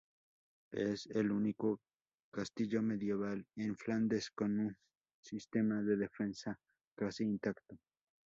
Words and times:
Es 0.71 1.05
el 1.13 1.31
único 1.31 1.79
castillo 2.31 2.81
medieval 2.81 3.45
en 3.55 3.75
Flandes 3.75 4.31
con 4.31 4.59
un 4.59 4.75
sistema 5.19 5.79
de 5.83 5.95
defensa 5.95 6.57
casi 6.97 7.23
intacto. 7.23 7.77